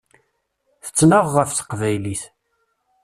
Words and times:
Tettnaɣ 0.85 1.25
ɣef 1.35 1.49
teqbaylit. 1.53 2.23